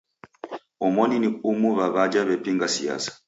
[0.85, 3.11] Omoni ni umu wa w'aja w'epinga siasa.